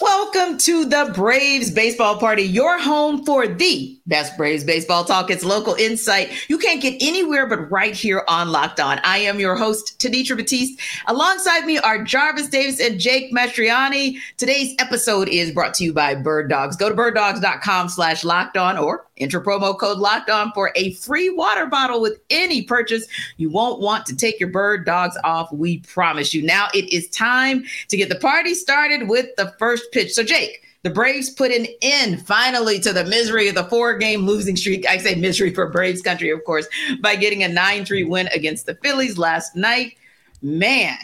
[0.00, 5.30] Welcome to the Braves Baseball Party, your home for the best Braves baseball talk.
[5.30, 9.00] It's local insight you can't get anywhere but right here on Locked On.
[9.02, 10.78] I am your host, Tenitra Batiste.
[11.06, 14.18] Alongside me are Jarvis Davis and Jake Mastroianni.
[14.36, 16.76] Today's episode is brought to you by Bird Dogs.
[16.76, 21.30] Go to birddogs.com slash locked on or enter promo code locked on for a free
[21.30, 23.06] water bottle with any purchase.
[23.36, 25.52] You won't want to take your bird dogs off.
[25.52, 26.42] We promise you.
[26.42, 30.12] Now it is time to get the party started with the first pitch.
[30.12, 34.26] So, Jake, the Braves put an end finally to the misery of the four game
[34.26, 34.88] losing streak.
[34.88, 36.68] I say misery for Braves country, of course,
[37.00, 39.98] by getting a 9 3 win against the Phillies last night.
[40.40, 40.96] Man,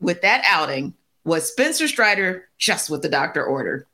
[0.00, 0.94] with that outing,
[1.24, 3.86] was Spencer Strider just what the doctor ordered?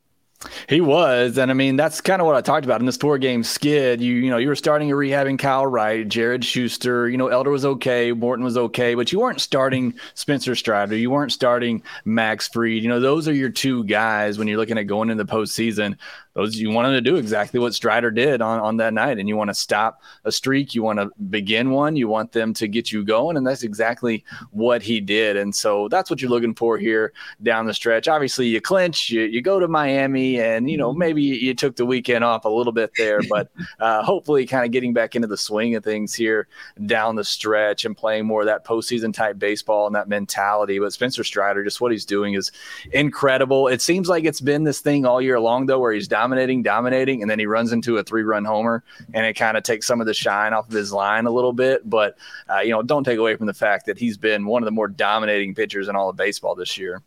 [0.68, 3.18] He was, and I mean that's kind of what I talked about in this four
[3.18, 4.00] game skid.
[4.00, 7.08] You you know you were starting a rehabbing Kyle Wright, Jared Schuster.
[7.08, 10.96] You know Elder was okay, Morton was okay, but you weren't starting Spencer Strider.
[10.96, 12.82] You weren't starting Max Fried.
[12.82, 15.96] You know those are your two guys when you're looking at going into the postseason
[16.38, 19.18] those you want to do exactly what Strider did on, on that night.
[19.18, 22.54] And you want to stop a streak, you want to begin one, you want them
[22.54, 23.36] to get you going.
[23.36, 25.36] And that's exactly what he did.
[25.36, 28.06] And so that's what you're looking for here down the stretch.
[28.06, 31.84] Obviously, you clinch, you, you go to Miami, and you know, maybe you took the
[31.84, 35.36] weekend off a little bit there, but uh, hopefully kind of getting back into the
[35.36, 36.46] swing of things here
[36.86, 40.78] down the stretch and playing more of that postseason type baseball and that mentality.
[40.78, 42.52] But Spencer Strider, just what he's doing is
[42.92, 43.66] incredible.
[43.66, 46.62] It seems like it's been this thing all year long, though, where he's down dominating,
[46.62, 48.84] dominating, and then he runs into a three run homer,
[49.14, 51.52] and it kind of takes some of the shine off of his line a little
[51.52, 51.88] bit.
[51.88, 52.16] But
[52.50, 54.72] uh, you know, don't take away from the fact that he's been one of the
[54.72, 57.02] more dominating pitchers in all of baseball this year.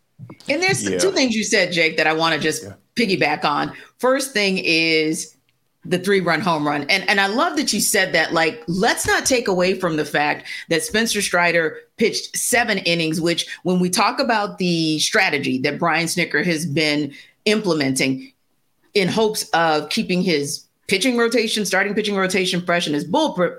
[0.48, 0.98] And there's yeah.
[0.98, 2.74] two things you said, Jake, that I want to just yeah.
[2.94, 3.72] piggyback on.
[3.98, 5.36] First thing is
[5.84, 6.82] the three run home run.
[6.82, 8.32] And and I love that you said that.
[8.32, 13.46] Like, let's not take away from the fact that Spencer Strider pitched seven innings, which
[13.62, 17.12] when we talk about the strategy that Brian Snitker has been
[17.44, 18.31] implementing,
[18.94, 23.56] in hopes of keeping his pitching rotation, starting pitching rotation fresh and his bullpen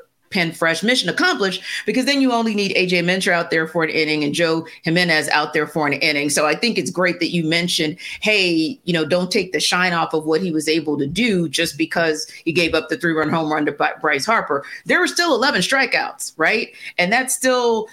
[0.56, 0.82] fresh.
[0.84, 4.34] Mission accomplished because then you only need AJ Minter out there for an inning and
[4.34, 6.30] Joe Jimenez out there for an inning.
[6.30, 9.94] So I think it's great that you mentioned, hey, you know, don't take the shine
[9.94, 13.14] off of what he was able to do just because he gave up the three
[13.14, 13.72] run home run to
[14.02, 14.66] Bryce Harper.
[14.86, 16.70] There were still 11 strikeouts, right?
[16.98, 17.88] And that's still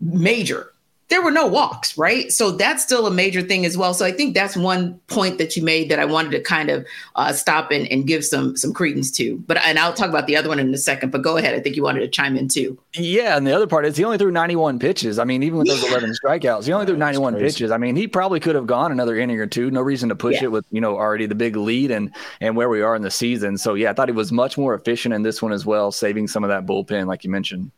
[0.00, 0.70] major
[1.08, 2.32] there were no walks, right?
[2.32, 3.92] So that's still a major thing as well.
[3.92, 6.86] So I think that's one point that you made that I wanted to kind of
[7.14, 9.36] uh, stop and, and give some some credence to.
[9.46, 11.12] But and I'll talk about the other one in a second.
[11.12, 11.54] But go ahead.
[11.54, 12.78] I think you wanted to chime in too.
[12.94, 15.18] Yeah, and the other part is he only threw 91 pitches.
[15.18, 15.90] I mean, even with those yeah.
[15.90, 17.70] 11 strikeouts, he only threw 91 pitches.
[17.70, 19.70] I mean, he probably could have gone another inning or two.
[19.70, 20.44] No reason to push yeah.
[20.44, 23.10] it with you know already the big lead and and where we are in the
[23.10, 23.58] season.
[23.58, 26.28] So yeah, I thought he was much more efficient in this one as well, saving
[26.28, 27.70] some of that bullpen, like you mentioned.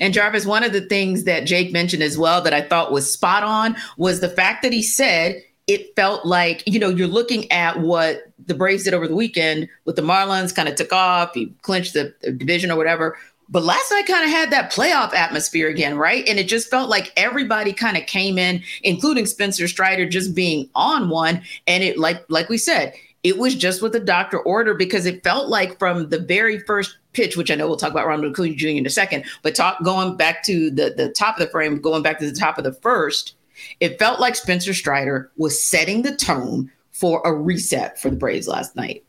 [0.00, 3.10] And Jarvis, one of the things that Jake mentioned as well that I thought was
[3.10, 7.50] spot on was the fact that he said it felt like, you know, you're looking
[7.52, 11.32] at what the Braves did over the weekend with the Marlins, kind of took off,
[11.34, 13.16] he clinched the, the division or whatever.
[13.48, 16.26] But last night kind of had that playoff atmosphere again, right?
[16.28, 20.68] And it just felt like everybody kind of came in, including Spencer Strider just being
[20.74, 21.42] on one.
[21.66, 25.22] And it like like we said, it was just what the doctor ordered because it
[25.22, 28.54] felt like from the very first pitch, which I know we'll talk about Ronald Acuna
[28.54, 28.68] Jr.
[28.68, 32.02] in a second, but talk going back to the, the top of the frame, going
[32.02, 33.34] back to the top of the first,
[33.80, 38.48] it felt like Spencer Strider was setting the tone for a reset for the Braves
[38.48, 39.04] last night.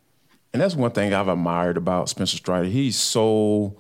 [0.53, 2.67] And that's one thing I've admired about Spencer Strider.
[2.67, 3.75] He's so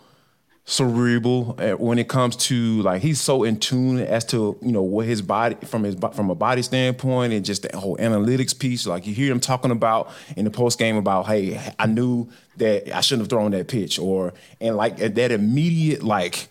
[0.65, 4.83] cerebral eh, when it comes to like he's so in tune as to you know
[4.83, 8.85] what his body from his from a body standpoint and just the whole analytics piece.
[8.85, 12.95] Like you hear him talking about in the post game about hey I knew that
[12.95, 16.47] I shouldn't have thrown that pitch or and like that immediate like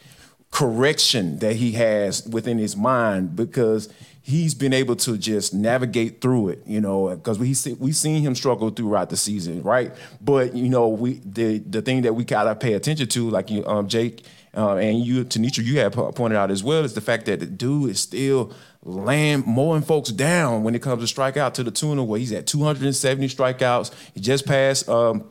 [0.51, 3.89] correction that he has within his mind because
[4.23, 8.23] he's been able to just navigate through it, you know, because we see, we seen
[8.23, 9.93] him struggle throughout the season, right?
[10.21, 13.65] But you know, we the the thing that we gotta pay attention to, like you,
[13.67, 14.25] um, Jake,
[14.57, 17.47] uh, and you, Tenitra, you have pointed out as well, is the fact that the
[17.47, 21.99] dude is still laying mowing folks down when it comes to strikeout to the tune
[21.99, 23.93] of where he's at 270 strikeouts.
[24.15, 24.89] He just passed.
[24.89, 25.25] Um,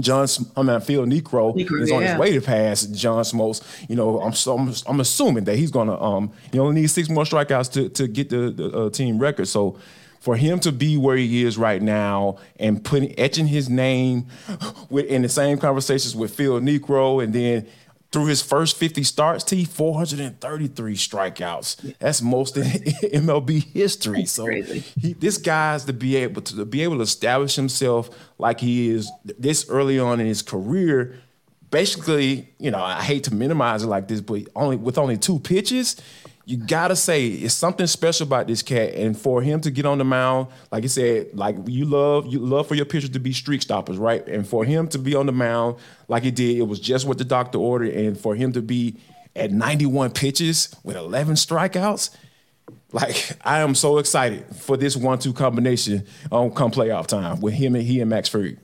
[0.00, 3.62] John, I mean, Phil Niekro, Niekro is on his way to pass John Smoltz.
[3.88, 7.24] You know, I'm, I'm, I'm assuming that he's gonna um he only needs six more
[7.24, 9.48] strikeouts to to get the, the uh, team record.
[9.48, 9.78] So
[10.20, 14.26] for him to be where he is right now and putting etching his name
[14.88, 17.66] with in the same conversations with Phil Niekro and then
[18.12, 21.96] through his first 50 starts, T 433 strikeouts.
[21.98, 24.20] That's most in MLB history.
[24.20, 28.10] That's so he, this guy's to be able to, to be able to establish himself
[28.38, 31.18] like he is this early on in his career.
[31.70, 35.38] Basically, you know, I hate to minimize it like this, but only with only two
[35.38, 35.96] pitches,
[36.52, 39.96] you gotta say it's something special about this cat, and for him to get on
[39.96, 43.32] the mound, like you said, like you love you love for your pitchers to be
[43.32, 44.26] streak stoppers, right?
[44.28, 45.76] And for him to be on the mound
[46.08, 48.98] like he did, it was just what the doctor ordered, and for him to be
[49.34, 52.10] at 91 pitches with 11 strikeouts,
[52.92, 57.74] like I am so excited for this one-two combination on come playoff time with him
[57.74, 58.58] and he and Max Fried.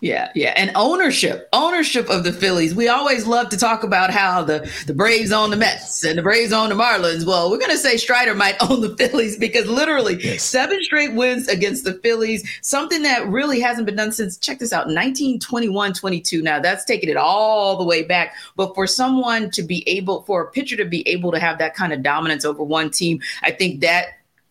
[0.00, 0.52] Yeah, yeah.
[0.56, 2.74] And ownership, ownership of the Phillies.
[2.74, 6.22] We always love to talk about how the, the Braves own the Mets and the
[6.22, 7.26] Braves own the Marlins.
[7.26, 10.42] Well, we're going to say Strider might own the Phillies because literally yes.
[10.42, 14.72] seven straight wins against the Phillies, something that really hasn't been done since, check this
[14.72, 16.42] out, 1921 22.
[16.42, 18.34] Now, that's taking it all the way back.
[18.54, 21.74] But for someone to be able, for a pitcher to be able to have that
[21.74, 24.08] kind of dominance over one team, I think that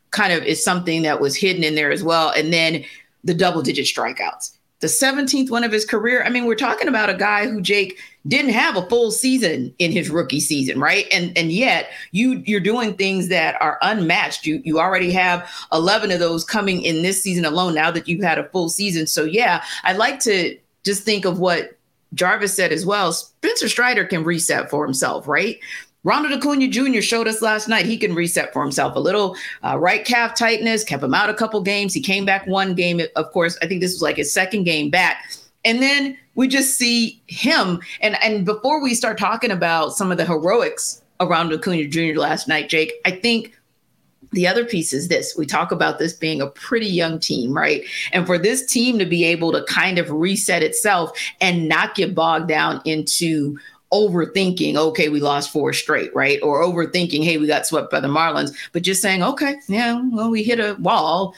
[0.09, 2.31] kind of is something that was hidden in there as well.
[2.31, 2.83] And then
[3.23, 4.54] the double digit strikeouts
[4.85, 6.23] the 17th one of his career.
[6.23, 7.97] I mean, we're talking about a guy who Jake
[8.27, 11.07] didn't have a full season in his rookie season, right?
[11.11, 14.45] And and yet you you're doing things that are unmatched.
[14.45, 18.23] You you already have 11 of those coming in this season alone now that you've
[18.23, 19.07] had a full season.
[19.07, 21.75] So yeah, I'd like to just think of what
[22.13, 23.11] Jarvis said as well.
[23.11, 25.57] Spencer Strider can reset for himself, right?
[26.05, 27.01] Ronald Acuna Jr.
[27.01, 28.95] showed us last night he can reset for himself.
[28.95, 31.95] A little uh, right calf tightness kept him out a couple games.
[31.95, 33.01] He came back one game.
[33.15, 35.25] Of course, I think this was like his second game back.
[35.65, 37.81] And then we just see him.
[38.01, 42.19] And and before we start talking about some of the heroics around Acuna Jr.
[42.19, 43.57] last night, Jake, I think
[44.31, 47.83] the other piece is this we talk about this being a pretty young team, right?
[48.11, 52.13] And for this team to be able to kind of reset itself and not get
[52.13, 53.57] bogged down into
[53.93, 56.39] overthinking, okay, we lost four straight, right?
[56.41, 60.29] Or overthinking, hey, we got swept by the Marlins, but just saying, okay, yeah, well,
[60.29, 61.35] we hit a wall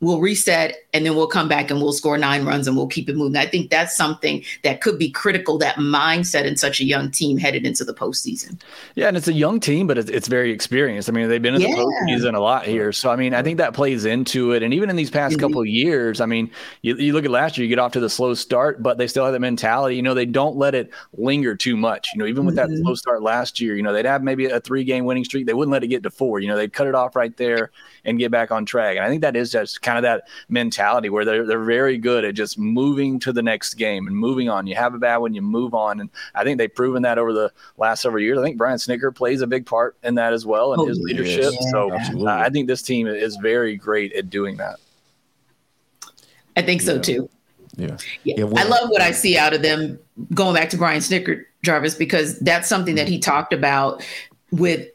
[0.00, 3.08] we'll reset and then we'll come back and we'll score nine runs and we'll keep
[3.08, 3.36] it moving.
[3.36, 7.38] I think that's something that could be critical, that mindset in such a young team
[7.38, 8.60] headed into the postseason.
[8.96, 11.08] Yeah, and it's a young team, but it's, it's very experienced.
[11.08, 11.68] I mean, they've been in yeah.
[11.68, 12.92] the postseason a lot here.
[12.92, 14.62] So, I mean, I think that plays into it.
[14.62, 15.40] And even in these past mm-hmm.
[15.40, 16.50] couple of years, I mean,
[16.82, 19.06] you, you look at last year, you get off to the slow start, but they
[19.06, 22.08] still have the mentality, you know, they don't let it linger too much.
[22.14, 22.74] You know, even with mm-hmm.
[22.74, 25.46] that slow start last year, you know, they'd have maybe a three game winning streak.
[25.46, 26.40] They wouldn't let it get to four.
[26.40, 27.70] You know, they'd cut it off right there
[28.04, 28.96] and get back on track.
[28.96, 30.79] And I think that is just kind of that mentality
[31.10, 34.66] where they're they're very good at just moving to the next game and moving on.
[34.66, 37.32] You have a bad one, you move on, and I think they've proven that over
[37.32, 38.38] the last several years.
[38.38, 40.98] I think Brian Snitker plays a big part in that as well and oh, his
[40.98, 41.52] leadership.
[41.52, 44.78] Yeah, so uh, I think this team is very great at doing that.
[46.56, 47.00] I think so yeah.
[47.02, 47.30] too.
[47.76, 47.96] Yeah.
[48.24, 48.34] yeah.
[48.38, 49.98] yeah well, I love what I see out of them
[50.34, 54.04] going back to Brian Snitker Jarvis, because that's something that he talked about
[54.50, 54.88] with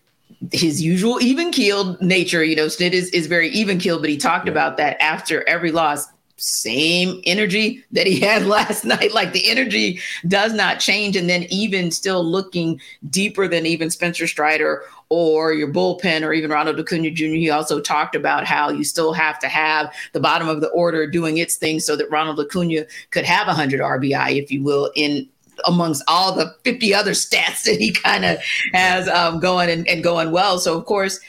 [0.52, 2.44] his usual even keeled nature.
[2.44, 4.52] You know, Snit is, is very even keeled, but he talked yeah.
[4.52, 6.08] about that after every loss.
[6.38, 9.14] Same energy that he had last night.
[9.14, 11.16] Like the energy does not change.
[11.16, 16.50] And then, even still looking deeper than even Spencer Strider or your bullpen or even
[16.52, 17.26] Ronald Acuna Jr.
[17.26, 21.08] He also talked about how you still have to have the bottom of the order
[21.08, 25.30] doing its thing so that Ronald Acuna could have 100 RBI, if you will, in
[25.66, 28.38] amongst all the 50 other stats that he kind of
[28.74, 30.60] has um, going and, and going well.
[30.60, 31.20] So, of course,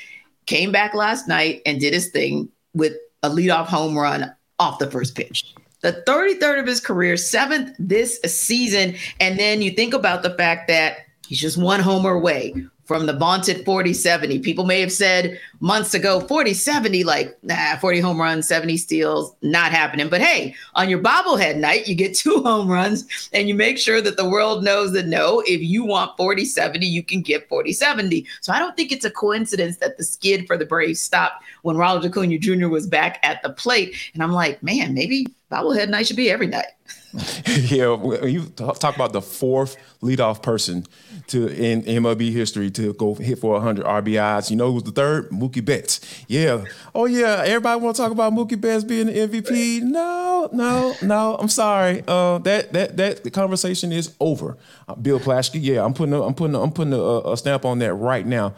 [0.46, 4.90] came back last night and did his thing with a leadoff home run off the
[4.90, 5.54] first pitch.
[5.80, 8.96] The 33rd of his career, seventh this season.
[9.20, 12.54] And then you think about the fact that he's just one homer away
[12.86, 14.38] from the vaunted 40 70.
[14.38, 19.34] People may have said months ago 40 70, like, nah, 40 home runs, 70 steals,
[19.42, 20.08] not happening.
[20.08, 24.00] But hey, on your bobblehead night, you get two home runs and you make sure
[24.00, 27.72] that the world knows that no, if you want 40 70, you can get 40
[27.72, 28.26] 70.
[28.40, 31.76] So I don't think it's a coincidence that the skid for the Braves stopped when
[31.76, 32.68] Ronald Acuna Jr.
[32.68, 33.96] was back at the plate.
[34.14, 36.66] And I'm like, man, maybe bobblehead night should be every night.
[37.46, 40.86] yeah, you talk about the fourth leadoff person
[41.28, 44.50] to in MLB history to go hit for 100 RBIs.
[44.50, 45.30] You know who was the third?
[45.30, 46.00] Mookie Betts.
[46.28, 46.64] Yeah.
[46.94, 47.42] Oh yeah.
[47.44, 49.82] Everybody want to talk about Mookie Betts being the MVP?
[49.82, 51.36] No, no, no.
[51.36, 52.02] I'm sorry.
[52.06, 54.56] Uh, that that that the conversation is over.
[54.88, 55.58] Uh, Bill Plaschke.
[55.60, 58.26] Yeah, I'm putting a, I'm putting a, I'm putting a, a stamp on that right
[58.26, 58.54] now.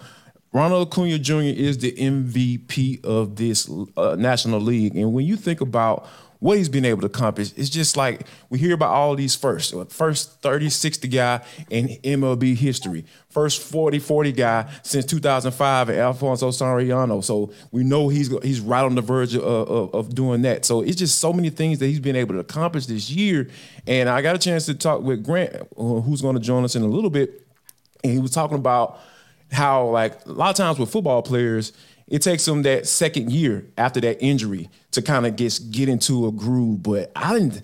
[0.53, 1.41] Ronald Acuna Jr.
[1.41, 6.09] is the MVP of this uh, National League, and when you think about
[6.41, 7.53] what he's been able to accomplish.
[7.57, 12.57] It's just like we hear about all these first, first 30, 60 guy in MLB
[12.57, 17.23] history, first 40, 40 guy since 2005 at Alfonso Soriano.
[17.25, 20.65] So we know he's he's right on the verge of, of, of, doing that.
[20.65, 23.49] So it's just so many things that he's been able to accomplish this year.
[23.87, 26.83] And I got a chance to talk with Grant, who's going to join us in
[26.83, 27.47] a little bit.
[28.05, 29.01] And he was talking about
[29.51, 31.73] how like a lot of times with football players,
[32.07, 36.27] it takes them that second year after that injury to kind of get get into
[36.27, 36.83] a groove.
[36.83, 37.63] But I didn't,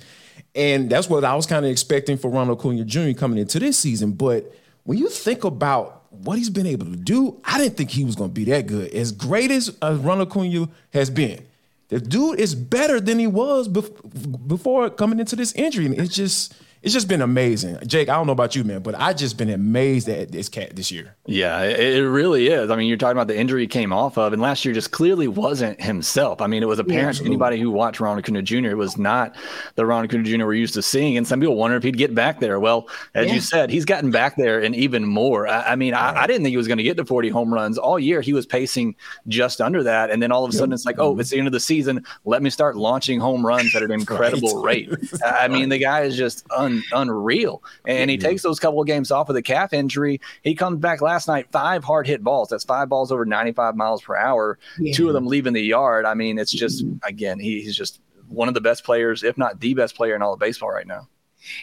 [0.54, 3.12] and that's what I was kind of expecting for Ronald Acuna Jr.
[3.18, 4.12] coming into this season.
[4.12, 4.52] But
[4.84, 8.14] when you think about what he's been able to do, I didn't think he was
[8.14, 8.92] going to be that good.
[8.94, 11.44] As great as Ronald Acuna has been,
[11.88, 15.86] the dude is better than he was bef- before coming into this injury.
[15.86, 17.78] And it's just it's just been amazing.
[17.86, 20.76] Jake, I don't know about you, man, but I just been amazed at this cat
[20.76, 21.16] this year.
[21.24, 22.70] Yeah, it, really is.
[22.70, 24.90] I mean, you're talking about the injury he came off of, and last year just
[24.90, 26.42] clearly wasn't himself.
[26.42, 28.66] I mean, it was apparent yeah, to anybody who watched Ronald Acuna Jr.
[28.66, 29.34] It was not
[29.76, 30.44] the Ronald Acuna Jr.
[30.44, 32.60] we're used to seeing, and some people wonder if he'd get back there.
[32.60, 33.34] Well, as yeah.
[33.34, 35.48] you said, he's gotten back there and even more.
[35.48, 37.52] I, I mean, I, I, didn't think he was going to get to 40 home
[37.52, 38.20] runs all year.
[38.20, 38.94] He was pacing
[39.26, 40.58] just under that, and then all of a yep.
[40.58, 42.04] sudden it's like, oh, it's the end of the season.
[42.26, 44.86] Let me start launching home runs at an incredible right.
[44.90, 45.12] rate.
[45.24, 47.62] I mean, the guy is just un, unreal.
[47.86, 50.20] And he takes those couple of games off with a calf injury.
[50.42, 52.48] He comes back last night, five hard hit balls.
[52.48, 54.94] That's five balls over 95 miles per hour, yeah.
[54.94, 56.04] two of them leaving the yard.
[56.04, 59.60] I mean, it's just, again, he, he's just one of the best players, if not
[59.60, 61.08] the best player in all of baseball right now.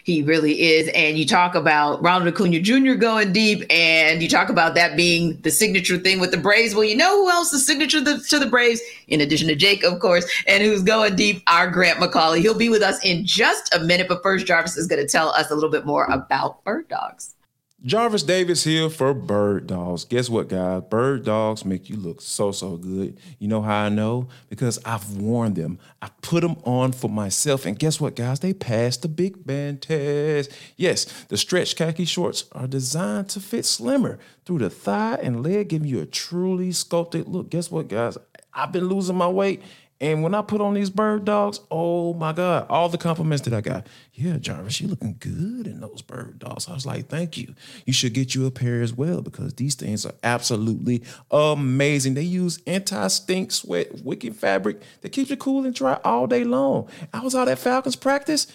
[0.04, 0.90] He really is.
[0.96, 2.94] And you talk about Ronald Acuna Jr.
[2.94, 6.76] going deep, and you talk about that being the signature thing with the Braves.
[6.76, 9.84] Well, you know who else is signature the, to the Braves, in addition to Jake,
[9.84, 11.44] of course, and who's going deep?
[11.48, 12.40] Our Grant McAuley.
[12.40, 15.30] He'll be with us in just a minute, but first, Jarvis is going to tell
[15.30, 17.36] us a little bit more about bird dogs.
[17.84, 20.06] Jarvis Davis here for Bird Dogs.
[20.06, 20.84] Guess what, guys?
[20.88, 23.18] Bird Dogs make you look so, so good.
[23.40, 24.28] You know how I know?
[24.50, 25.80] Because I've worn them.
[26.00, 27.66] I put them on for myself.
[27.66, 28.40] And guess what, guys?
[28.40, 30.52] They passed the Big Band test.
[30.78, 35.70] Yes, the stretch khaki shorts are designed to fit slimmer through the thigh and leg,
[35.70, 37.50] giving you a truly sculpted look.
[37.50, 38.16] Guess what, guys?
[38.54, 39.64] I've been losing my weight
[40.02, 43.54] and when I put on these bird dogs, oh my God, all the compliments that
[43.54, 43.86] I got.
[44.14, 46.68] Yeah, Jarvis, you looking good in those bird dogs.
[46.68, 47.54] I was like, thank you.
[47.86, 52.16] You should get you a pair as well because these things are absolutely amazing.
[52.16, 56.90] They use anti-stink sweat wicking fabric that keeps you cool and dry all day long.
[57.14, 58.48] I was out at Falcons practice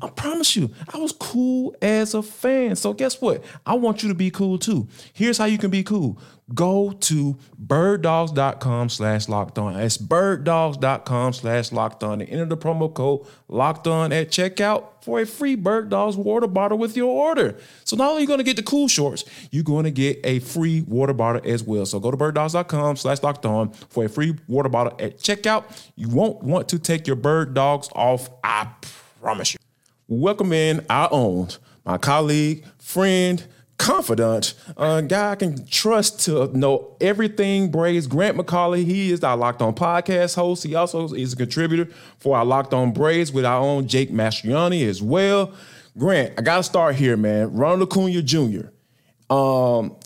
[0.00, 2.76] I promise you, I was cool as a fan.
[2.76, 3.44] So guess what?
[3.64, 4.88] I want you to be cool too.
[5.12, 6.18] Here's how you can be cool.
[6.54, 9.74] Go to birddogs.com slash locked on.
[9.74, 15.20] That's birddogs.com slash locked on and enter the promo code locked on at checkout for
[15.20, 17.56] a free Bird Dogs water bottle with your order.
[17.84, 20.20] So not only are you going to get the cool shorts, you're going to get
[20.22, 21.84] a free water bottle as well.
[21.84, 25.64] So go to birddogs.com slash locked on for a free water bottle at checkout.
[25.96, 28.30] You won't want to take your bird dogs off.
[28.44, 28.68] I
[29.20, 29.65] promise you
[30.08, 31.48] welcome in our own,
[31.84, 33.44] my colleague, friend,
[33.78, 38.06] confidant, a guy I can trust to know everything Braves.
[38.06, 40.64] Grant McAuley, he is our Locked On podcast host.
[40.64, 44.86] He also is a contributor for our Locked On Braves with our own Jake Mastroianni
[44.86, 45.52] as well.
[45.98, 47.52] Grant, I got to start here, man.
[47.52, 48.68] Ronald Acuna Jr.
[49.34, 49.96] Um,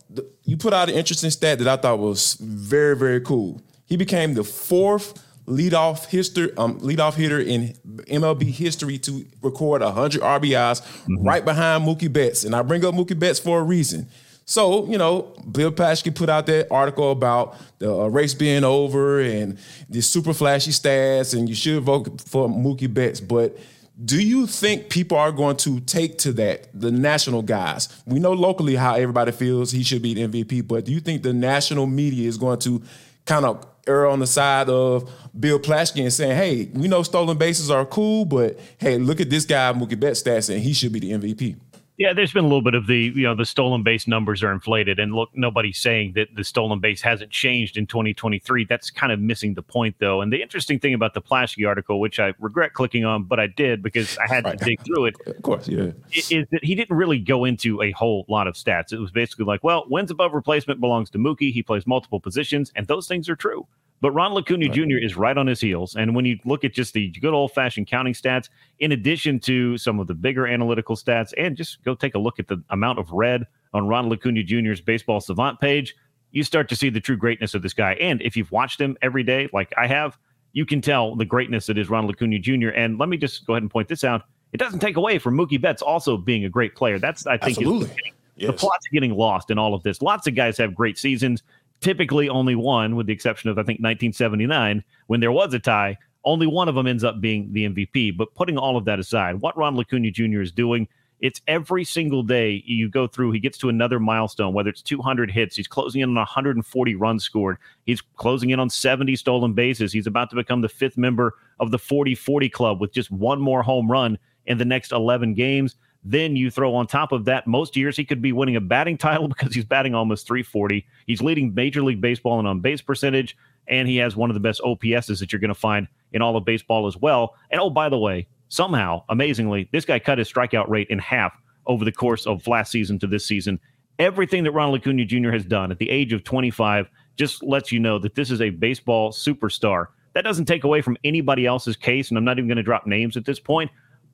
[0.44, 3.60] you put out an interesting stat that I thought was very, very cool.
[3.84, 7.74] He became the fourth leadoff history, um, leadoff hitter in
[8.06, 11.26] MLB history to record 100 RBIs, mm-hmm.
[11.26, 12.44] right behind Mookie Betts.
[12.44, 14.08] And I bring up Mookie Betts for a reason.
[14.44, 19.20] So, you know, Bill Plaschke put out that article about the uh, race being over
[19.20, 23.20] and the super flashy stats, and you should vote for Mookie Betts.
[23.20, 23.56] But
[24.02, 28.02] do you think people are going to take to that, the national guys?
[28.06, 31.22] We know locally how everybody feels he should be the MVP, but do you think
[31.22, 32.82] the national media is going to
[33.26, 37.36] kind of err on the side of Bill Plaschke and saying, hey, we know stolen
[37.36, 40.92] bases are cool, but hey, look at this guy, Mookie Betts stats, and he should
[40.92, 41.56] be the MVP.
[42.00, 44.50] Yeah, there's been a little bit of the, you know, the stolen base numbers are
[44.52, 44.98] inflated.
[44.98, 48.64] And look, nobody's saying that the stolen base hasn't changed in 2023.
[48.64, 50.22] That's kind of missing the point, though.
[50.22, 53.48] And the interesting thing about the Plaschke article, which I regret clicking on, but I
[53.48, 54.58] did because I had right.
[54.58, 55.14] to dig through it.
[55.26, 55.90] Of course, yeah.
[56.10, 58.94] Is that he didn't really go into a whole lot of stats.
[58.94, 61.52] It was basically like, well, wins above replacement belongs to Mookie.
[61.52, 63.66] He plays multiple positions, and those things are true.
[64.00, 64.74] But Ronald Acuna right.
[64.74, 64.96] Jr.
[64.96, 65.94] is right on his heels.
[65.94, 69.76] And when you look at just the good old fashioned counting stats, in addition to
[69.76, 72.98] some of the bigger analytical stats, and just go take a look at the amount
[72.98, 75.94] of red on Ronald Acuna Jr.'s baseball savant page,
[76.30, 77.94] you start to see the true greatness of this guy.
[77.94, 80.16] And if you've watched him every day, like I have,
[80.52, 82.68] you can tell the greatness that is Ronald Acuna Jr.
[82.68, 84.22] And let me just go ahead and point this out.
[84.52, 86.98] It doesn't take away from Mookie Betts also being a great player.
[86.98, 88.14] That's, I think, Absolutely.
[88.36, 88.46] Yes.
[88.46, 90.00] the plot's getting lost in all of this.
[90.00, 91.42] Lots of guys have great seasons
[91.80, 95.98] typically only one, with the exception of I think 1979 when there was a tie.
[96.22, 98.14] Only one of them ends up being the MVP.
[98.16, 100.42] But putting all of that aside, what Ron Acuna Jr.
[100.42, 100.86] is doing,
[101.20, 105.30] it's every single day you go through, he gets to another milestone, whether it's 200
[105.30, 109.92] hits, he's closing in on 140 runs scored, he's closing in on 70 stolen bases.
[109.92, 113.40] He's about to become the fifth member of the 40 40 club with just one
[113.40, 115.76] more home run in the next 11 games.
[116.02, 118.96] Then you throw on top of that, most years he could be winning a batting
[118.96, 120.86] title because he's batting almost 340.
[121.06, 123.36] He's leading Major League Baseball in on base percentage,
[123.68, 126.36] and he has one of the best OPSs that you're going to find in all
[126.36, 127.34] of baseball as well.
[127.50, 131.32] And oh, by the way, somehow, amazingly, this guy cut his strikeout rate in half
[131.66, 133.60] over the course of last season to this season.
[134.00, 135.30] everything that Ronald Acuna Jr.
[135.30, 138.48] has done at the age of 25 just lets you know that this is a
[138.48, 139.88] baseball superstar.
[140.14, 142.86] That doesn't take away from anybody else's case, and I'm not even going to drop
[142.86, 143.70] names at this point,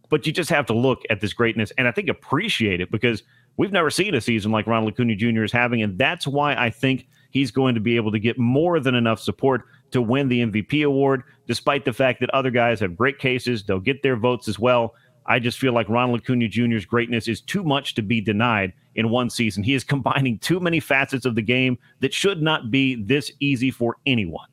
[0.08, 3.22] but you just have to look at this greatness and I think appreciate it because
[3.56, 5.44] we've never seen a season like Ronald Acuna Jr.
[5.44, 8.80] is having, and that's why I think he's going to be able to get more
[8.80, 12.96] than enough support to win the MVP award, despite the fact that other guys have
[12.96, 13.62] great cases.
[13.62, 14.94] They'll get their votes as well.
[15.26, 19.10] I just feel like Ronald Acuna Jr.'s greatness is too much to be denied in
[19.10, 19.62] one season.
[19.62, 23.70] He is combining too many facets of the game that should not be this easy
[23.70, 24.48] for anyone.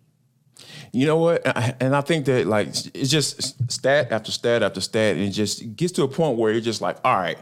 [0.91, 1.41] You know what?
[1.81, 5.75] And I think that like it's just stat after stat after stat, and it just
[5.75, 7.37] gets to a point where you're just like, all right,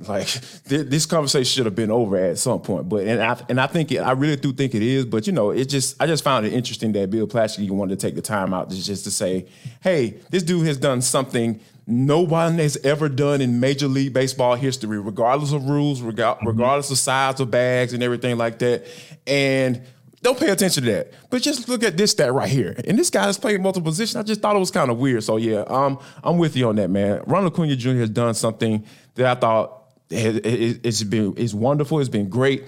[0.00, 0.26] like
[0.68, 2.88] th- this conversation should have been over at some point.
[2.88, 5.04] But and I and I think it, I really do think it is.
[5.04, 8.06] But you know, it just I just found it interesting that Bill Plaschke wanted to
[8.06, 9.46] take the time out to just to say,
[9.82, 14.54] hey, this dude has done something no one has ever done in Major League Baseball
[14.54, 16.46] history, regardless of rules, mm-hmm.
[16.46, 18.86] regardless of size of bags and everything like that.
[19.26, 19.82] And
[20.22, 21.12] don't pay attention to that.
[21.30, 22.76] But just look at this stat right here.
[22.86, 24.16] And this guy has played multiple positions.
[24.16, 25.24] I just thought it was kind of weird.
[25.24, 27.22] So yeah, um, I'm with you on that, man.
[27.26, 27.90] Ronald Acuna Jr.
[27.90, 28.84] has done something
[29.16, 29.82] that I thought
[30.14, 31.98] it's been it's wonderful.
[32.00, 32.64] It's been great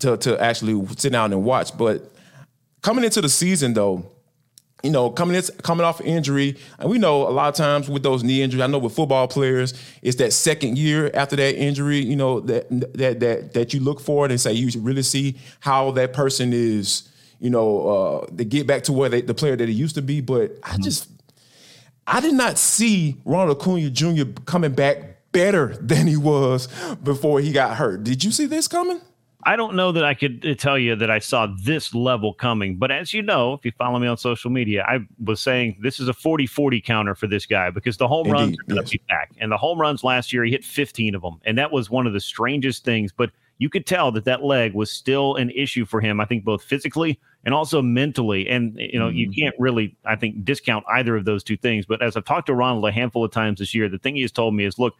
[0.00, 1.76] to to actually sit down and watch.
[1.76, 2.10] But
[2.82, 4.10] coming into the season though,
[4.82, 8.02] you know, coming in, coming off injury, and we know a lot of times with
[8.02, 11.98] those knee injuries, I know with football players, it's that second year after that injury,
[11.98, 15.36] you know, that that that that you look for it and say you really see
[15.60, 17.08] how that person is,
[17.40, 20.02] you know, uh, they get back to where they, the player that he used to
[20.02, 20.20] be.
[20.20, 20.82] But I mm-hmm.
[20.82, 21.10] just,
[22.06, 24.24] I did not see Ronald Acuna Jr.
[24.44, 26.68] coming back better than he was
[27.02, 28.04] before he got hurt.
[28.04, 29.00] Did you see this coming?
[29.44, 32.76] I don't know that I could uh, tell you that I saw this level coming,
[32.76, 36.00] but as you know, if you follow me on social media, I was saying this
[36.00, 38.76] is a 40 40 counter for this guy because the home Indeed, runs are going
[38.76, 38.90] to yes.
[38.90, 39.32] be back.
[39.38, 41.40] And the home runs last year, he hit 15 of them.
[41.44, 43.12] And that was one of the strangest things.
[43.12, 46.44] But you could tell that that leg was still an issue for him, I think,
[46.44, 48.48] both physically and also mentally.
[48.48, 49.16] And, you know, mm.
[49.16, 51.86] you can't really, I think, discount either of those two things.
[51.86, 54.22] But as I've talked to Ronald a handful of times this year, the thing he
[54.22, 54.94] has told me is look,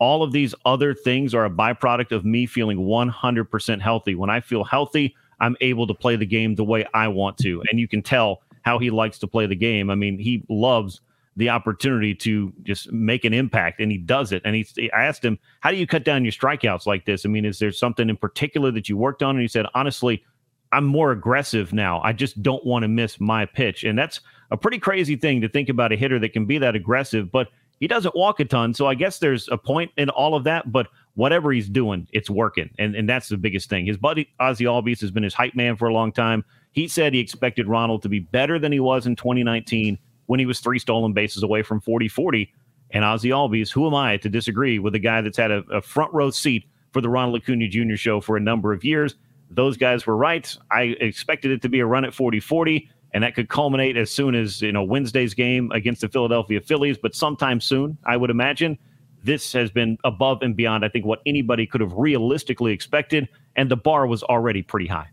[0.00, 4.14] all of these other things are a byproduct of me feeling 100% healthy.
[4.14, 7.62] When I feel healthy, I'm able to play the game the way I want to.
[7.70, 9.90] And you can tell how he likes to play the game.
[9.90, 11.00] I mean, he loves
[11.36, 14.42] the opportunity to just make an impact and he does it.
[14.44, 17.24] And he, I asked him, How do you cut down your strikeouts like this?
[17.24, 19.36] I mean, is there something in particular that you worked on?
[19.36, 20.24] And he said, Honestly,
[20.72, 22.00] I'm more aggressive now.
[22.02, 23.84] I just don't want to miss my pitch.
[23.84, 24.20] And that's
[24.50, 27.30] a pretty crazy thing to think about a hitter that can be that aggressive.
[27.30, 27.48] But
[27.80, 30.70] he doesn't walk a ton, so I guess there's a point in all of that.
[30.70, 33.86] But whatever he's doing, it's working, and and that's the biggest thing.
[33.86, 36.44] His buddy Ozzie Albies has been his hype man for a long time.
[36.72, 40.46] He said he expected Ronald to be better than he was in 2019 when he
[40.46, 42.48] was three stolen bases away from 40-40.
[42.92, 45.82] And Ozzie Albies, who am I to disagree with a guy that's had a, a
[45.82, 47.96] front row seat for the Ronald Acuna Jr.
[47.96, 49.16] show for a number of years?
[49.50, 50.54] Those guys were right.
[50.70, 54.34] I expected it to be a run at 40-40 and that could culminate as soon
[54.34, 58.78] as you know Wednesday's game against the Philadelphia Phillies, but sometime soon, I would imagine.
[59.22, 63.70] This has been above and beyond, I think, what anybody could have realistically expected, and
[63.70, 65.08] the bar was already pretty high.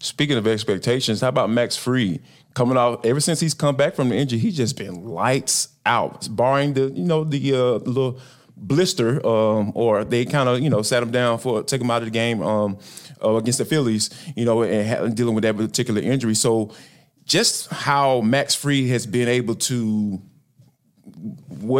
[0.00, 2.20] Speaking of expectations, how about Max Fried
[2.54, 3.06] coming out?
[3.06, 6.90] Ever since he's come back from the injury, he's just been lights out, barring the
[6.90, 8.20] you know the uh, little
[8.56, 12.02] blister, um, or they kind of you know sat him down for take him out
[12.02, 12.78] of the game um,
[13.24, 16.34] uh, against the Phillies, you know, and dealing with that particular injury.
[16.34, 16.72] So
[17.24, 20.20] just how Max Fried has been able to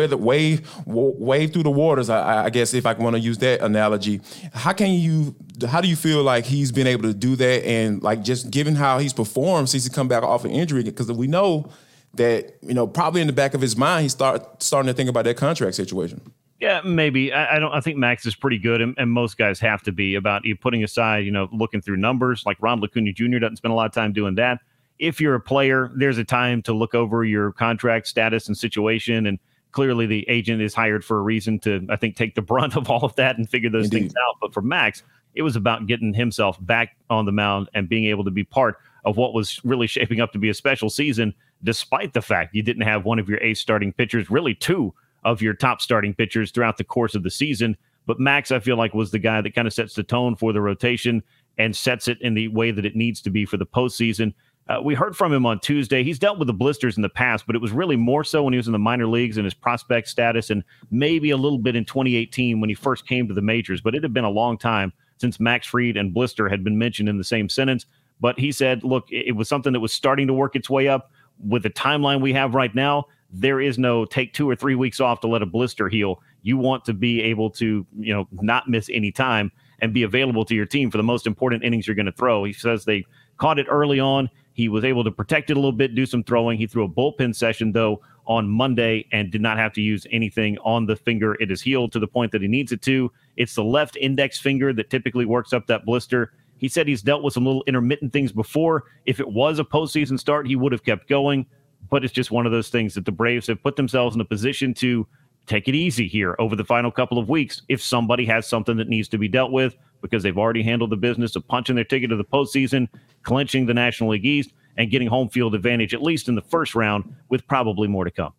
[0.07, 2.09] the wave wave through the waters.
[2.09, 4.21] I, I guess if I want to use that analogy,
[4.53, 5.35] how can you?
[5.67, 7.67] How do you feel like he's been able to do that?
[7.67, 11.11] And like just given how he's performed since he come back off an injury, because
[11.11, 11.69] we know
[12.15, 15.09] that you know probably in the back of his mind he's start starting to think
[15.09, 16.21] about that contract situation.
[16.61, 17.33] Yeah, maybe.
[17.33, 17.73] I, I, don't.
[17.73, 20.55] I think Max is pretty good, and, and, most guys have to be about you
[20.55, 22.45] putting aside, you know, looking through numbers.
[22.47, 23.39] Like Ron Acuna Jr.
[23.39, 24.61] doesn't spend a lot of time doing that
[25.03, 29.27] if you're a player, there's a time to look over your contract status and situation.
[29.27, 29.41] And
[29.73, 32.89] clearly, the agent is hired for a reason to, I think, take the brunt of
[32.89, 33.99] all of that and figure those Indeed.
[33.99, 34.37] things out.
[34.41, 35.03] But for Max,
[35.35, 38.77] it was about getting himself back on the mound and being able to be part
[39.05, 41.35] of what was really shaping up to be a special season,
[41.65, 45.43] despite the fact you didn't have one of your ace starting pitchers, really two of
[45.43, 47.77] your top starting pitchers throughout the course of the season.
[48.07, 50.53] But Max, I feel like, was the guy that kind of sets the tone for
[50.53, 51.23] the rotation
[51.59, 54.33] and sets it in the way that it needs to be for the postseason.
[54.69, 56.05] Uh, we heard from him on Tuesday.
[56.05, 58.53] He's dealt with the blisters in the past, but it was really more so when
[58.53, 61.75] he was in the minor leagues and his prospect status, and maybe a little bit
[61.75, 63.81] in 2018 when he first came to the majors.
[63.81, 67.09] But it had been a long time since Max Fried and blister had been mentioned
[67.09, 67.87] in the same sentence.
[68.21, 71.11] But he said, look, it was something that was starting to work its way up.
[71.45, 75.01] With the timeline we have right now, there is no take two or three weeks
[75.01, 76.23] off to let a blister heal.
[76.43, 79.51] You want to be able to, you know, not miss any time.
[79.83, 82.45] and be available to your team for the most important innings you're going to throw.
[82.45, 83.05] He says they
[83.37, 84.31] caught it early on.
[84.55, 86.59] He was able to protect it a little bit, do some throwing.
[86.59, 90.59] He threw a bullpen session, though, on Monday and did not have to use anything
[90.59, 91.35] on the finger.
[91.41, 93.11] It is healed to the point that he needs it to.
[93.37, 96.33] It's the left index finger that typically works up that blister.
[96.59, 98.85] He said he's dealt with some little intermittent things before.
[99.07, 101.47] If it was a postseason start, he would have kept going.
[101.91, 104.25] But it's just one of those things that the Braves have put themselves in a
[104.25, 105.07] position to
[105.47, 108.89] take it easy here over the final couple of weeks if somebody has something that
[108.89, 112.11] needs to be dealt with because they've already handled the business of punching their ticket
[112.11, 112.89] to the postseason,
[113.23, 116.75] clinching the National League East, and getting home field advantage, at least in the first
[116.75, 118.33] round, with probably more to come.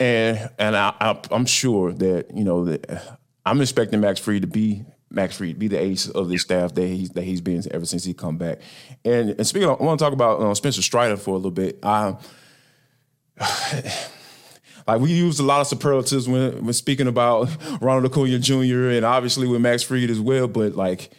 [0.00, 4.84] And and I, am sure that you know that I'm expecting Max Fried to be
[5.10, 8.04] Max Fried be the ace of the staff that he's that he's been ever since
[8.04, 8.60] he come back.
[9.04, 11.50] And, and speaking, of, I want to talk about uh, Spencer Strider for a little
[11.50, 11.78] bit.
[11.84, 12.18] Um,
[14.86, 17.48] like we used a lot of superlatives when, when speaking about
[17.80, 18.90] Ronald Acuna Jr.
[18.90, 21.10] and obviously with Max Fried as well, but like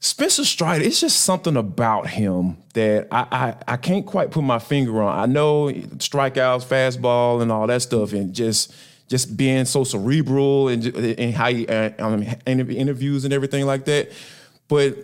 [0.00, 4.58] Spencer Strider, it's just something about him that I, I, I can't quite put my
[4.58, 5.18] finger on.
[5.18, 8.74] I know strikeouts, fastball, and all that stuff, and just
[9.08, 14.10] just being so cerebral and, and how he uh, um, interviews and everything like that.
[14.68, 14.96] But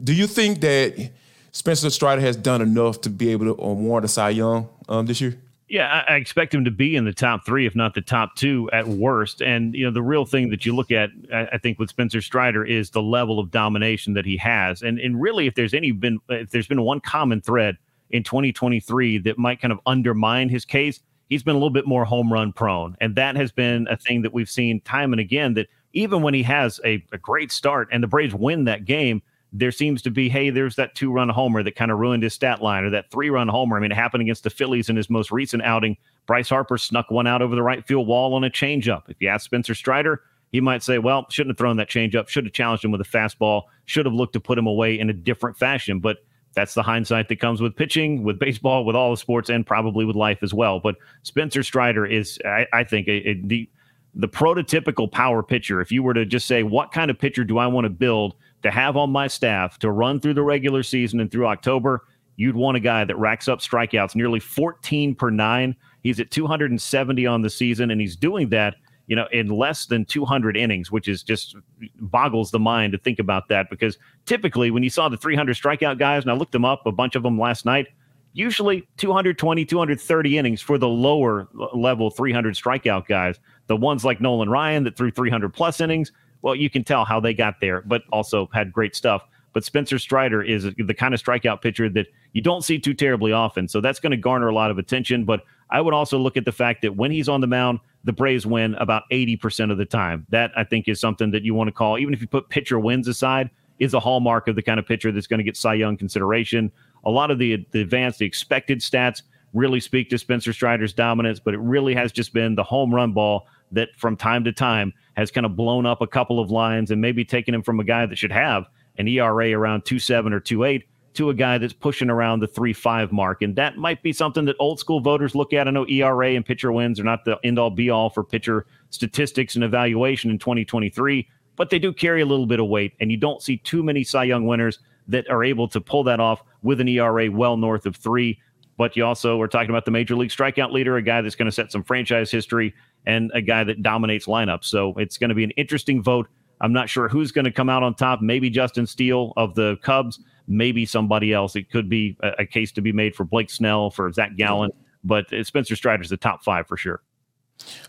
[0.00, 1.10] do you think that
[1.50, 5.20] Spencer Strider has done enough to be able to warrant a Cy Young um, this
[5.20, 5.36] year?
[5.68, 8.70] Yeah, I, expect him to be in the top three, if not the top two
[8.72, 9.42] at worst.
[9.42, 12.64] And you know, the real thing that you look at, I, think, with Spencer Strider
[12.64, 14.80] is the level of domination that he has.
[14.80, 17.76] And and really, if there's any been if there's been one common thread
[18.10, 22.06] in 2023 that might kind of undermine his case, he's been a little bit more
[22.06, 25.52] home run prone, and that has been a thing that we've seen time and again.
[25.52, 29.20] That even when he has a, a great start and the Braves win that game,
[29.52, 32.34] there seems to be, hey, there's that two run homer that kind of ruined his
[32.34, 33.76] stat line, or that three run homer.
[33.76, 35.96] I mean, it happened against the Phillies in his most recent outing.
[36.26, 39.04] Bryce Harper snuck one out over the right field wall on a changeup.
[39.08, 42.44] If you ask Spencer Strider, he might say, well, shouldn't have thrown that changeup, should
[42.44, 45.14] have challenged him with a fastball, should have looked to put him away in a
[45.14, 46.00] different fashion.
[46.00, 46.18] But
[46.54, 50.04] that's the hindsight that comes with pitching, with baseball, with all the sports, and probably
[50.04, 50.80] with life as well.
[50.80, 53.68] But Spencer Strider is, I, I think, a, a, the
[54.14, 55.80] the prototypical power pitcher.
[55.80, 58.34] If you were to just say, what kind of pitcher do I want to build
[58.62, 62.04] to have on my staff to run through the regular season and through October,
[62.36, 65.76] you'd want a guy that racks up strikeouts nearly 14 per nine.
[66.02, 68.76] He's at 270 on the season, and he's doing that,
[69.08, 71.56] you know, in less than 200 innings, which is just
[72.00, 73.68] boggles the mind to think about that.
[73.70, 76.92] Because typically, when you saw the 300 strikeout guys, and I looked them up, a
[76.92, 77.88] bunch of them last night,
[78.32, 83.40] usually 220, 230 innings for the lower level 300 strikeout guys.
[83.66, 87.20] The ones like Nolan Ryan that threw 300 plus innings, well, you can tell how
[87.20, 89.22] they got there, but also had great stuff.
[89.52, 93.32] But Spencer Strider is the kind of strikeout pitcher that you don't see too terribly
[93.32, 93.66] often.
[93.66, 95.24] So that's going to garner a lot of attention.
[95.24, 98.12] But I would also look at the fact that when he's on the mound, the
[98.12, 100.26] Braves win about 80% of the time.
[100.28, 102.78] That I think is something that you want to call, even if you put pitcher
[102.78, 105.74] wins aside, is a hallmark of the kind of pitcher that's going to get Cy
[105.74, 106.70] Young consideration.
[107.04, 109.22] A lot of the, the advanced, the expected stats
[109.54, 113.12] really speak to Spencer Strider's dominance, but it really has just been the home run
[113.12, 116.90] ball that from time to time has kind of blown up a couple of lines
[116.90, 118.66] and maybe taken him from a guy that should have
[118.98, 120.82] an ERA around 2.7 or 2.8
[121.14, 123.42] to a guy that's pushing around the 3.5 mark.
[123.42, 125.66] And that might be something that old school voters look at.
[125.66, 128.66] I know ERA and pitcher wins are not the end all be all for pitcher
[128.90, 132.92] statistics and evaluation in 2023, but they do carry a little bit of weight.
[133.00, 134.78] And you don't see too many Cy Young winners
[135.08, 138.38] that are able to pull that off with an ERA well north of three.
[138.76, 141.46] But you also are talking about the major league strikeout leader, a guy that's going
[141.46, 142.74] to set some franchise history
[143.06, 144.64] and a guy that dominates lineups.
[144.64, 146.28] So it's going to be an interesting vote.
[146.60, 148.20] I'm not sure who's going to come out on top.
[148.20, 151.54] Maybe Justin Steele of the Cubs, maybe somebody else.
[151.56, 154.70] It could be a, a case to be made for Blake Snell, for Zach Gallen,
[155.04, 157.02] but Spencer Strider's the top five for sure.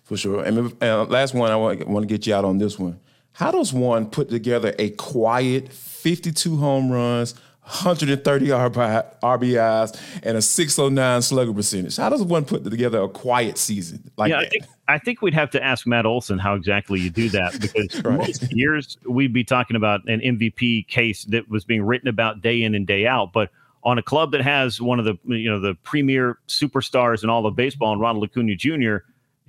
[0.03, 0.43] For sure.
[0.43, 2.99] And uh, last one, I want, want to get you out on this one.
[3.33, 7.35] How does one put together a quiet 52 home runs,
[7.69, 11.97] 130 RBIs, and a 609 slugger percentage.
[11.97, 14.47] How does one put together a quiet season like yeah, that?
[14.47, 17.61] I think, I think we'd have to ask Matt Olson how exactly you do that
[17.61, 18.17] because right.
[18.17, 22.63] most years we'd be talking about an MVP case that was being written about day
[22.63, 23.33] in and day out.
[23.33, 23.51] But
[23.83, 27.45] on a club that has one of the you know the premier superstars in all
[27.45, 28.97] of baseball, and Ronald Acuna Jr.,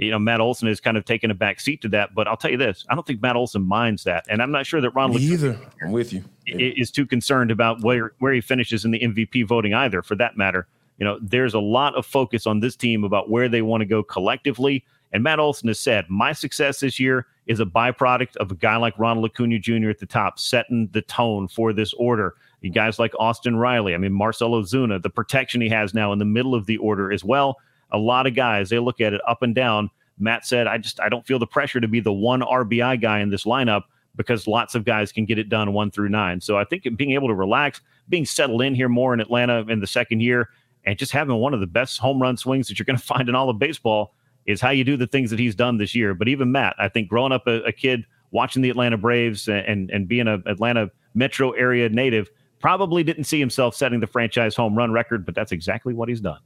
[0.00, 2.14] you know, Matt Olson has kind of taken a back seat to that.
[2.14, 4.66] But I'll tell you this: I don't think Matt Olson minds that, and I'm not
[4.66, 5.58] sure that Ronald either.
[5.82, 6.24] I'm with you.
[6.46, 6.72] Yeah.
[6.76, 10.36] Is too concerned about where where he finishes in the MVP voting either, for that
[10.36, 10.66] matter.
[10.98, 13.86] You know, there's a lot of focus on this team about where they want to
[13.86, 14.84] go collectively.
[15.12, 18.76] And Matt Olson has said, my success this year is a byproduct of a guy
[18.76, 19.88] like Ronald Acuna Jr.
[19.88, 22.36] at the top, setting the tone for this order.
[22.60, 26.18] You guys like Austin Riley, I mean, Marcell Ozuna, the protection he has now in
[26.18, 27.58] the middle of the order as well
[27.92, 29.90] a lot of guys, they look at it up and down.
[30.18, 33.20] Matt said, I just I don't feel the pressure to be the one RBI guy
[33.20, 33.84] in this lineup,
[34.16, 36.40] because lots of guys can get it done one through nine.
[36.40, 39.80] So I think being able to relax, being settled in here more in Atlanta in
[39.80, 40.50] the second year,
[40.84, 43.28] and just having one of the best home run swings that you're going to find
[43.28, 44.14] in all of baseball
[44.46, 46.14] is how you do the things that he's done this year.
[46.14, 49.90] But even Matt, I think growing up a, a kid watching the Atlanta Braves and
[49.90, 52.28] and being a Atlanta metro area native,
[52.60, 56.20] probably didn't see himself setting the franchise home run record, but that's exactly what he's
[56.20, 56.38] done.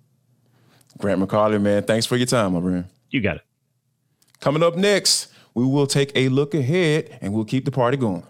[0.98, 2.84] Grant McAuley, man, thanks for your time, my friend.
[3.10, 3.42] You got it.
[4.40, 8.24] Coming up next, we will take a look ahead and we'll keep the party going.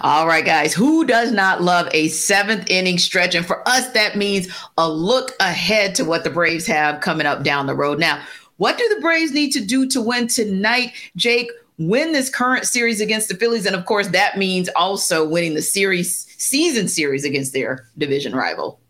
[0.00, 3.34] All right, guys, who does not love a seventh inning stretch?
[3.34, 7.44] And for us, that means a look ahead to what the Braves have coming up
[7.44, 7.98] down the road.
[7.98, 8.22] Now,
[8.56, 11.50] what do the Braves need to do to win tonight, Jake?
[11.78, 13.66] Win this current series against the Phillies.
[13.66, 18.80] And of course, that means also winning the series season series against their division rival.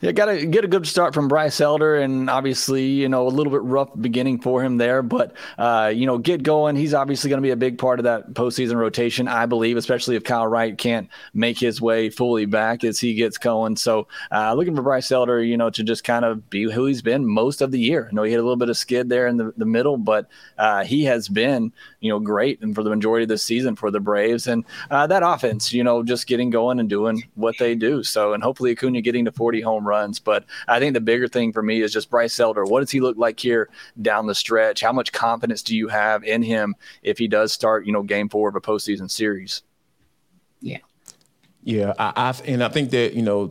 [0.00, 3.30] Yeah, got to get a good start from Bryce Elder, and obviously, you know, a
[3.30, 6.76] little bit rough beginning for him there, but uh, you know, get going.
[6.76, 10.14] He's obviously going to be a big part of that postseason rotation, I believe, especially
[10.14, 13.74] if Kyle Wright can't make his way fully back as he gets going.
[13.74, 17.02] So, uh, looking for Bryce Elder, you know, to just kind of be who he's
[17.02, 18.08] been most of the year.
[18.08, 20.28] I know he had a little bit of skid there in the, the middle, but
[20.58, 23.90] uh, he has been, you know, great and for the majority of the season for
[23.90, 27.74] the Braves, and uh, that offense, you know, just getting going and doing what they
[27.74, 28.04] do.
[28.04, 30.18] So, and hopefully Acuna getting to 40 home runs.
[30.18, 32.64] But I think the bigger thing for me is just Bryce Elder.
[32.64, 33.68] What does he look like here
[34.00, 34.80] down the stretch?
[34.80, 38.28] How much confidence do you have in him if he does start, you know, game
[38.28, 39.62] four of a postseason series?
[40.60, 40.78] Yeah.
[41.62, 41.94] Yeah.
[41.98, 43.50] I, I and I think that, you know,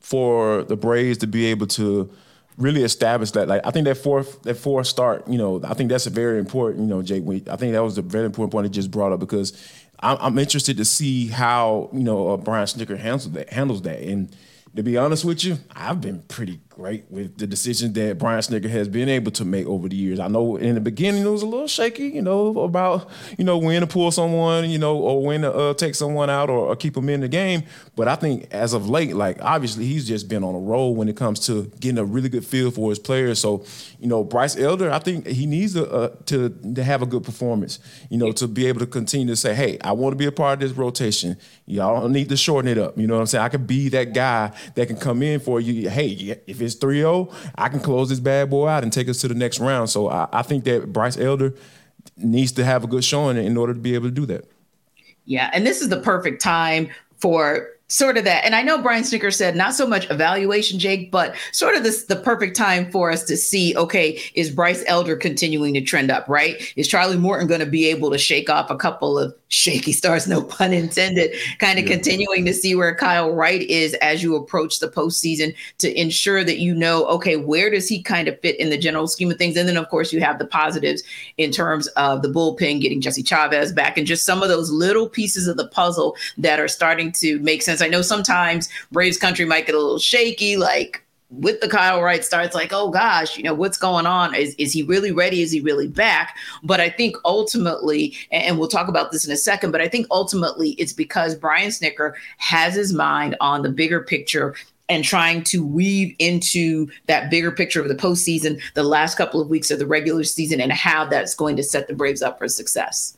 [0.00, 2.10] for the Braves to be able to
[2.56, 3.48] really establish that.
[3.48, 6.38] Like I think that fourth that fourth start, you know, I think that's a very
[6.38, 7.24] important, you know, Jake.
[7.48, 9.52] I think that was a very important point he just brought up because
[10.00, 13.52] I'm, I'm interested to see how you know uh, Brian Snitker handles that.
[13.52, 14.34] Handles that, and
[14.76, 18.68] to be honest with you, I've been pretty great with the decisions that Brian Snitker
[18.68, 20.20] has been able to make over the years.
[20.20, 23.08] I know in the beginning it was a little shaky, you know, about
[23.38, 26.50] you know when to pull someone, you know, or when to uh, take someone out
[26.50, 27.62] or, or, keep them in the game.
[27.96, 31.08] But I think as of late, like obviously he's just been on a roll when
[31.08, 33.38] it comes to getting a really good feel for his players.
[33.38, 33.64] So
[33.98, 37.24] you know, Bryce Elder, I think he needs to uh, to to have a good
[37.24, 37.78] performance.
[38.10, 40.32] You know, to be able to continue to say, hey, I want to be a
[40.32, 41.38] part of this rotation.
[41.64, 42.98] Y'all need to shorten it up.
[42.98, 43.44] You know what I'm saying?
[43.44, 45.88] I could be that guy that can come in for you.
[45.88, 49.28] Hey, if it's 3-0, I can close this bad boy out and take us to
[49.28, 49.90] the next round.
[49.90, 51.54] So I, I think that Bryce Elder
[52.16, 54.44] needs to have a good showing in order to be able to do that.
[55.24, 58.44] Yeah, and this is the perfect time for sort of that.
[58.44, 62.04] And I know Brian Snitker said not so much evaluation, Jake, but sort of this
[62.04, 66.28] the perfect time for us to see, okay, is Bryce Elder continuing to trend up,
[66.28, 66.72] right?
[66.76, 70.26] Is Charlie Morton going to be able to shake off a couple of shaky stars,
[70.26, 71.92] no pun intended, kind of yeah.
[71.92, 76.58] continuing to see where Kyle Wright is as you approach the postseason to ensure that
[76.58, 79.56] you know, okay, where does he kind of fit in the general scheme of things?
[79.56, 81.02] And then, of course, you have the positives
[81.36, 85.08] in terms of the bullpen getting Jesse Chavez back and just some of those little
[85.08, 87.75] pieces of the puzzle that are starting to make sense.
[87.82, 92.24] I know sometimes Braves country might get a little shaky, like with the Kyle Wright
[92.24, 94.34] starts like, oh gosh, you know, what's going on?
[94.34, 95.42] Is, is he really ready?
[95.42, 96.36] Is he really back?
[96.62, 100.06] But I think ultimately, and we'll talk about this in a second, but I think
[100.10, 104.54] ultimately it's because Brian Snitker has his mind on the bigger picture
[104.88, 109.48] and trying to weave into that bigger picture of the postseason, the last couple of
[109.48, 112.46] weeks of the regular season, and how that's going to set the Braves up for
[112.46, 113.16] success.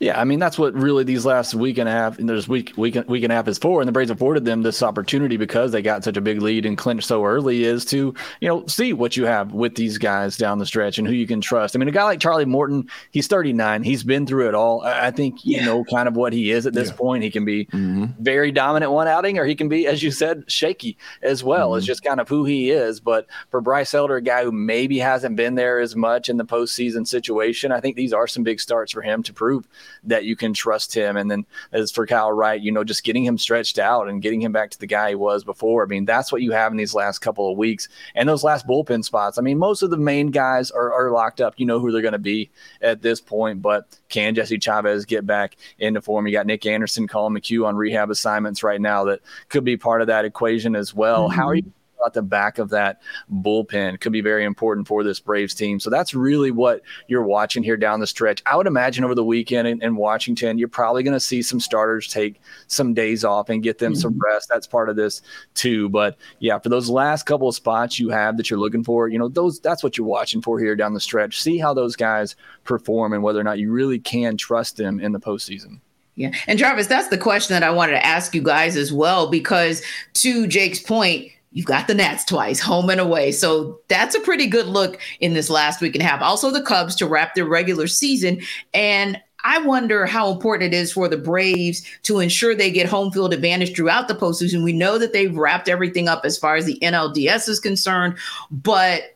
[0.00, 2.72] Yeah, I mean that's what really these last week and a half and there's week
[2.76, 5.70] week week and a half is for, and the Braves afforded them this opportunity because
[5.70, 8.92] they got such a big lead and clinched so early is to you know see
[8.92, 11.76] what you have with these guys down the stretch and who you can trust.
[11.76, 14.82] I mean, a guy like Charlie Morton, he's 39, he's been through it all.
[14.82, 15.64] I think you yeah.
[15.64, 16.96] know kind of what he is at this yeah.
[16.96, 17.22] point.
[17.22, 18.06] He can be mm-hmm.
[18.18, 21.70] very dominant one outing, or he can be, as you said, shaky as well.
[21.70, 21.78] Mm-hmm.
[21.78, 22.98] It's just kind of who he is.
[22.98, 26.44] But for Bryce Elder, a guy who maybe hasn't been there as much in the
[26.44, 29.68] postseason situation, I think these are some big starts for him to prove
[30.04, 31.16] that you can trust him.
[31.16, 34.40] And then as for Kyle Wright, you know, just getting him stretched out and getting
[34.40, 35.82] him back to the guy he was before.
[35.82, 38.66] I mean, that's what you have in these last couple of weeks and those last
[38.66, 39.38] bullpen spots.
[39.38, 41.54] I mean, most of the main guys are, are locked up.
[41.56, 42.50] You know who they're going to be
[42.82, 46.26] at this point, but can Jesse Chavez get back into form?
[46.26, 50.00] You got Nick Anderson, Collin McHugh on rehab assignments right now that could be part
[50.00, 51.28] of that equation as well.
[51.28, 51.40] Mm-hmm.
[51.40, 51.72] How are you
[52.04, 53.00] at the back of that
[53.32, 55.80] bullpen could be very important for this Braves team.
[55.80, 58.42] So that's really what you're watching here down the stretch.
[58.46, 61.60] I would imagine over the weekend in, in Washington, you're probably going to see some
[61.60, 64.00] starters take some days off and get them mm-hmm.
[64.00, 64.48] some rest.
[64.48, 65.22] That's part of this
[65.54, 65.88] too.
[65.88, 69.18] But yeah, for those last couple of spots you have that you're looking for, you
[69.18, 71.40] know, those that's what you're watching for here down the stretch.
[71.40, 75.12] See how those guys perform and whether or not you really can trust them in
[75.12, 75.80] the postseason.
[76.16, 76.30] Yeah.
[76.46, 79.82] And Jarvis, that's the question that I wanted to ask you guys as well, because
[80.14, 83.30] to Jake's point, You've got the Nats twice, home and away.
[83.30, 86.20] So that's a pretty good look in this last week and a half.
[86.20, 88.42] Also, the Cubs to wrap their regular season.
[88.74, 93.12] And I wonder how important it is for the Braves to ensure they get home
[93.12, 94.64] field advantage throughout the postseason.
[94.64, 98.16] We know that they've wrapped everything up as far as the NLDS is concerned,
[98.50, 99.13] but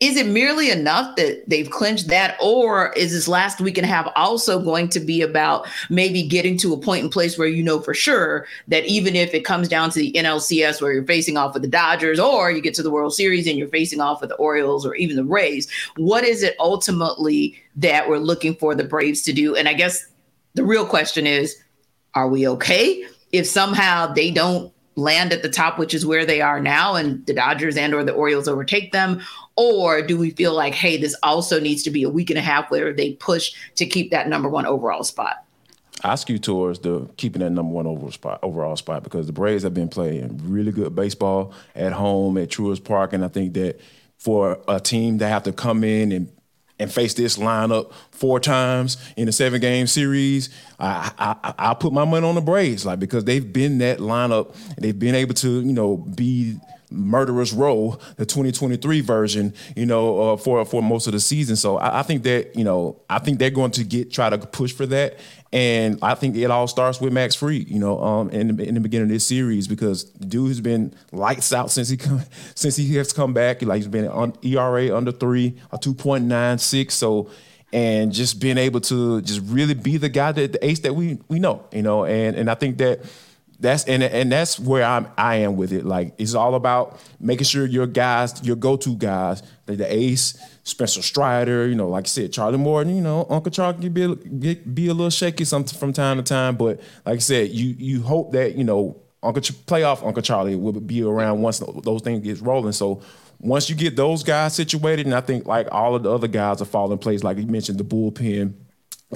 [0.00, 3.88] is it merely enough that they've clinched that, or is this last week and a
[3.88, 7.64] half also going to be about maybe getting to a point in place where you
[7.64, 11.36] know for sure that even if it comes down to the NLCS where you're facing
[11.36, 14.20] off with the Dodgers, or you get to the World Series and you're facing off
[14.20, 18.76] with the Orioles or even the Rays, what is it ultimately that we're looking for
[18.76, 19.56] the Braves to do?
[19.56, 20.06] And I guess
[20.54, 21.56] the real question is,
[22.14, 26.40] are we okay if somehow they don't land at the top, which is where they
[26.40, 29.20] are now, and the Dodgers and or the Orioles overtake them?
[29.56, 32.42] Or do we feel like, hey, this also needs to be a week and a
[32.42, 35.44] half where they push to keep that number one overall spot?
[36.04, 39.64] I skew towards the keeping that number one overall spot, overall spot because the Braves
[39.64, 43.80] have been playing really good baseball at home at Truist Park, and I think that
[44.16, 46.30] for a team that have to come in and
[46.78, 51.92] and face this lineup four times in a seven game series, I, I I put
[51.92, 55.60] my money on the Braves, like because they've been that lineup, they've been able to
[55.60, 56.58] you know be
[56.90, 61.56] murderous row, the 2023 version, you know, uh, for for most of the season.
[61.56, 64.38] So I, I, think that you know, I think they're going to get try to
[64.38, 65.18] push for that,
[65.52, 68.74] and I think it all starts with Max Fried, you know, um, in the, in
[68.74, 72.22] the beginning of this series because dude has been lights out since he come
[72.54, 73.62] since he has come back.
[73.62, 76.90] Like he's been on ERA under three, a 2.96.
[76.92, 77.30] So
[77.72, 81.18] and just being able to just really be the guy that the ace that we
[81.28, 83.04] we know, you know, and and I think that
[83.60, 85.84] that's and and that's where I'm I am with it.
[85.84, 91.02] Like it's all about making sure your guys, your go-to guys, the, the ace, Spencer
[91.02, 94.54] Strider, you know, like I said, Charlie Morton, you know, Uncle Charlie can be a,
[94.54, 98.02] be a little shaky some from time to time, but like I said, you you
[98.02, 102.22] hope that you know Uncle Ch- playoff Uncle Charlie will be around once those things
[102.22, 102.72] get rolling.
[102.72, 103.02] So
[103.40, 106.62] once you get those guys situated, and I think like all of the other guys
[106.62, 108.54] are falling in place, like you mentioned, the bullpen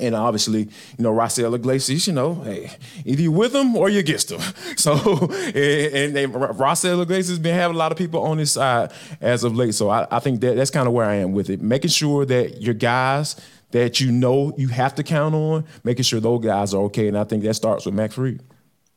[0.00, 2.70] and obviously, you know, Raisel Iglesias, you know, hey,
[3.04, 4.40] either you with him or you against him.
[4.76, 8.90] So, and, and Raisel Iglesias has been having a lot of people on his side
[9.20, 9.74] as of late.
[9.74, 11.60] So I, I think that that's kind of where I am with it.
[11.60, 13.36] Making sure that your guys
[13.72, 17.08] that you know you have to count on, making sure those guys are okay.
[17.08, 18.40] And I think that starts with Max Fried.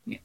[0.06, 0.20] Yeah.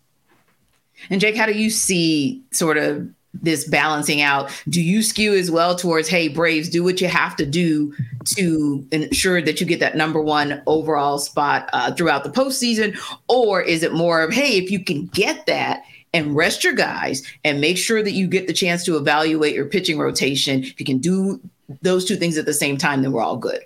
[1.08, 4.50] And Jake, how do you see sort of this balancing out.
[4.68, 8.86] Do you skew as well towards hey braves do what you have to do to
[8.92, 12.98] ensure that you get that number one overall spot uh, throughout the postseason?
[13.28, 17.22] Or is it more of hey if you can get that and rest your guys
[17.44, 20.86] and make sure that you get the chance to evaluate your pitching rotation if you
[20.86, 21.40] can do
[21.82, 23.60] those two things at the same time then we're all good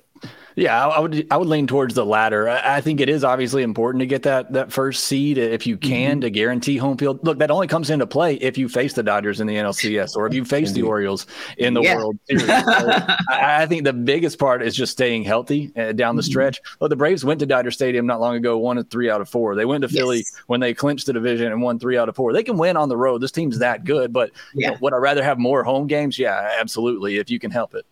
[0.57, 2.49] yeah, I would I would lean towards the latter.
[2.49, 6.13] I think it is obviously important to get that that first seed if you can
[6.13, 6.21] mm-hmm.
[6.21, 7.25] to guarantee home field.
[7.25, 10.27] Look, that only comes into play if you face the Dodgers in the NLCS or
[10.27, 11.27] if you face the Orioles
[11.59, 11.97] in the yeah.
[11.97, 12.47] World Series.
[12.47, 16.31] So I, I, think the biggest part is just staying healthy uh, down the mm-hmm.
[16.31, 16.61] stretch.
[16.81, 19.57] Well, the Braves went to Dodger Stadium not long ago, won three out of four.
[19.57, 19.97] They went to yes.
[19.97, 22.33] Philly when they clinched the division and won three out of four.
[22.33, 23.21] They can win on the road.
[23.21, 24.69] This team's that good, but yeah.
[24.69, 26.19] you know, would I rather have more home games?
[26.19, 27.19] Yeah, absolutely.
[27.19, 27.85] If you can help it.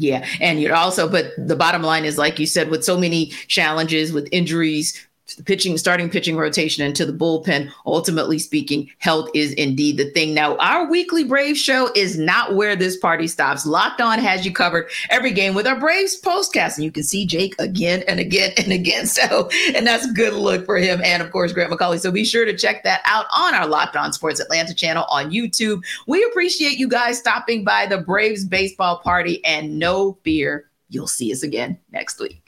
[0.00, 0.26] Yeah.
[0.40, 4.12] And you're also, but the bottom line is, like you said, with so many challenges,
[4.14, 7.70] with injuries, the pitching, starting pitching rotation into the bullpen.
[7.86, 10.34] Ultimately speaking, health is indeed the thing.
[10.34, 13.66] Now, our weekly Braves show is not where this party stops.
[13.66, 17.26] Locked On has you covered every game with our Braves postcast, and you can see
[17.26, 19.06] Jake again and again and again.
[19.20, 22.00] So, and that's good look for him, and of course Grant McAuley.
[22.00, 25.30] So be sure to check that out on our Locked On Sports Atlanta channel on
[25.30, 25.82] YouTube.
[26.06, 31.32] We appreciate you guys stopping by the Braves baseball party, and no fear, you'll see
[31.32, 32.38] us again next week.